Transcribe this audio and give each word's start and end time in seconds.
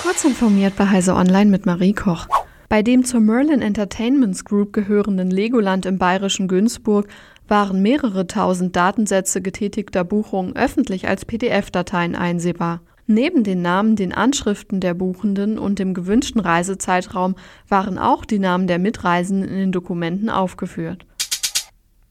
Kurz 0.00 0.24
informiert 0.24 0.76
bei 0.76 0.86
Heise 0.86 1.14
Online 1.14 1.50
mit 1.50 1.66
Marie 1.66 1.92
Koch. 1.92 2.28
Bei 2.68 2.82
dem 2.82 3.04
zur 3.04 3.18
Merlin 3.18 3.60
Entertainments 3.60 4.44
Group 4.44 4.72
gehörenden 4.72 5.28
Legoland 5.28 5.86
im 5.86 5.98
bayerischen 5.98 6.46
Günzburg 6.46 7.08
waren 7.48 7.82
mehrere 7.82 8.28
tausend 8.28 8.76
Datensätze 8.76 9.42
getätigter 9.42 10.04
Buchungen 10.04 10.54
öffentlich 10.54 11.08
als 11.08 11.24
PDF-Dateien 11.24 12.14
einsehbar. 12.14 12.80
Neben 13.08 13.42
den 13.42 13.60
Namen, 13.60 13.96
den 13.96 14.14
Anschriften 14.14 14.78
der 14.78 14.94
Buchenden 14.94 15.58
und 15.58 15.80
dem 15.80 15.94
gewünschten 15.94 16.40
Reisezeitraum 16.40 17.34
waren 17.68 17.98
auch 17.98 18.24
die 18.24 18.38
Namen 18.38 18.68
der 18.68 18.78
Mitreisenden 18.78 19.48
in 19.48 19.56
den 19.56 19.72
Dokumenten 19.72 20.30
aufgeführt. 20.30 21.06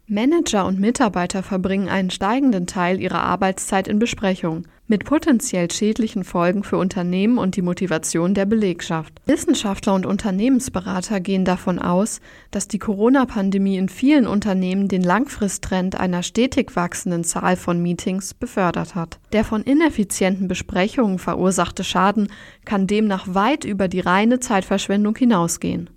Manager 0.08 0.66
und 0.66 0.80
Mitarbeiter 0.80 1.42
verbringen 1.42 1.88
einen 1.88 2.10
steigenden 2.10 2.66
Teil 2.66 3.00
ihrer 3.00 3.24
Arbeitszeit 3.24 3.88
in 3.88 4.00
Besprechungen, 4.00 4.68
mit 4.88 5.06
potenziell 5.06 5.70
schädlichen 5.70 6.24
Folgen 6.24 6.64
für 6.64 6.78
Unternehmen 6.78 7.38
und 7.38 7.56
die 7.56 7.62
Motivation 7.62 8.34
der 8.34 8.46
Belegschaft. 8.46 9.14
Wissenschaftler 9.26 9.94
und 9.94 10.06
Unternehmensberater 10.06 11.20
gehen 11.20 11.46
davon 11.46 11.80
aus, 11.80 12.22
dass 12.52 12.68
die 12.68 12.80
Corona-Pandemie 12.80 13.78
in 13.78 13.90
vielen 13.90 14.28
Unternehmen 14.28 14.88
den 14.88 15.04
Langfristtrend 15.04 16.00
einer 16.00 16.24
stetig 16.24 16.76
wachsenden 16.76 17.24
Zahl 17.24 17.56
von 17.56 17.82
Meetings 17.82 18.34
befördert 18.34 18.96
hat. 18.96 19.20
Der 19.34 19.44
von 19.44 19.62
ineffizienten 19.62 20.48
Besprechungen 20.48 21.20
verursachte 21.20 21.84
Schaden 21.84 22.30
kann 22.66 22.88
demnach 22.88 23.26
weit 23.34 23.66
über 23.66 23.88
die 23.88 24.00
reine 24.00 24.40
Zeitverschwendung 24.40 25.16
hinausgehen. 25.16 25.90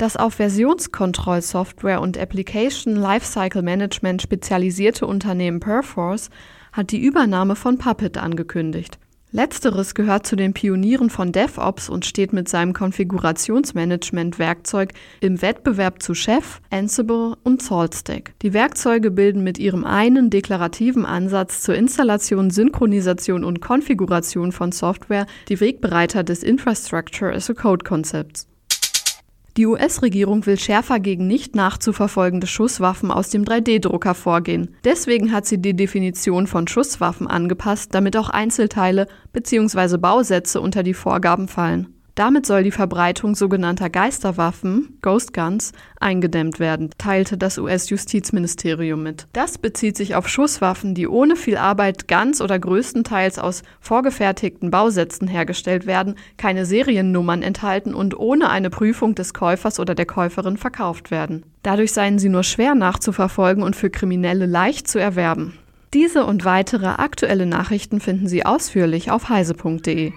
Das 0.00 0.16
auf 0.16 0.34
Versionskontrollsoftware 0.36 2.00
und 2.00 2.16
Application 2.16 2.96
Lifecycle 2.96 3.60
Management 3.60 4.22
spezialisierte 4.22 5.06
Unternehmen 5.06 5.60
Perforce 5.60 6.30
hat 6.72 6.92
die 6.92 7.04
Übernahme 7.04 7.54
von 7.54 7.76
Puppet 7.76 8.16
angekündigt. 8.16 8.98
Letzteres 9.30 9.94
gehört 9.94 10.26
zu 10.26 10.36
den 10.36 10.54
Pionieren 10.54 11.10
von 11.10 11.32
DevOps 11.32 11.90
und 11.90 12.06
steht 12.06 12.32
mit 12.32 12.48
seinem 12.48 12.72
Konfigurationsmanagement-Werkzeug 12.72 14.94
im 15.20 15.42
Wettbewerb 15.42 16.02
zu 16.02 16.14
Chef, 16.14 16.62
Ansible 16.70 17.36
und 17.44 17.60
SaltStack. 17.60 18.32
Die 18.40 18.54
Werkzeuge 18.54 19.10
bilden 19.10 19.44
mit 19.44 19.58
ihrem 19.58 19.84
einen 19.84 20.30
deklarativen 20.30 21.04
Ansatz 21.04 21.60
zur 21.60 21.74
Installation, 21.74 22.48
Synchronisation 22.48 23.44
und 23.44 23.60
Konfiguration 23.60 24.52
von 24.52 24.72
Software 24.72 25.26
die 25.50 25.60
Wegbereiter 25.60 26.24
des 26.24 26.42
Infrastructure 26.42 27.30
as 27.30 27.50
a 27.50 27.52
Code-Konzepts. 27.52 28.46
Die 29.60 29.66
US-Regierung 29.66 30.46
will 30.46 30.58
schärfer 30.58 31.00
gegen 31.00 31.26
nicht 31.26 31.54
nachzuverfolgende 31.54 32.46
Schusswaffen 32.46 33.10
aus 33.10 33.28
dem 33.28 33.44
3D-Drucker 33.44 34.14
vorgehen. 34.14 34.74
Deswegen 34.84 35.32
hat 35.32 35.44
sie 35.44 35.60
die 35.60 35.76
Definition 35.76 36.46
von 36.46 36.66
Schusswaffen 36.66 37.26
angepasst, 37.26 37.94
damit 37.94 38.16
auch 38.16 38.30
Einzelteile 38.30 39.06
bzw. 39.34 39.98
Bausätze 39.98 40.62
unter 40.62 40.82
die 40.82 40.94
Vorgaben 40.94 41.46
fallen. 41.46 41.99
Damit 42.20 42.44
soll 42.44 42.64
die 42.64 42.70
Verbreitung 42.70 43.34
sogenannter 43.34 43.88
Geisterwaffen, 43.88 44.98
Ghost 45.00 45.32
Guns, 45.32 45.72
eingedämmt 46.00 46.60
werden, 46.60 46.90
teilte 46.98 47.38
das 47.38 47.56
US-Justizministerium 47.56 49.02
mit. 49.02 49.26
Das 49.32 49.56
bezieht 49.56 49.96
sich 49.96 50.14
auf 50.14 50.28
Schusswaffen, 50.28 50.94
die 50.94 51.08
ohne 51.08 51.34
viel 51.34 51.56
Arbeit 51.56 52.08
ganz 52.08 52.42
oder 52.42 52.58
größtenteils 52.58 53.38
aus 53.38 53.62
vorgefertigten 53.80 54.70
Bausätzen 54.70 55.28
hergestellt 55.28 55.86
werden, 55.86 56.14
keine 56.36 56.66
Seriennummern 56.66 57.40
enthalten 57.40 57.94
und 57.94 58.14
ohne 58.18 58.50
eine 58.50 58.68
Prüfung 58.68 59.14
des 59.14 59.32
Käufers 59.32 59.80
oder 59.80 59.94
der 59.94 60.04
Käuferin 60.04 60.58
verkauft 60.58 61.10
werden. 61.10 61.46
Dadurch 61.62 61.92
seien 61.92 62.18
sie 62.18 62.28
nur 62.28 62.44
schwer 62.44 62.74
nachzuverfolgen 62.74 63.62
und 63.62 63.76
für 63.76 63.88
Kriminelle 63.88 64.44
leicht 64.44 64.88
zu 64.88 64.98
erwerben. 64.98 65.54
Diese 65.94 66.26
und 66.26 66.44
weitere 66.44 66.86
aktuelle 66.86 67.46
Nachrichten 67.46 67.98
finden 67.98 68.28
Sie 68.28 68.44
ausführlich 68.44 69.10
auf 69.10 69.30
heise.de. 69.30 70.12